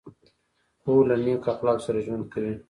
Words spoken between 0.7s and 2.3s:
خور له نیک اخلاقو سره ژوند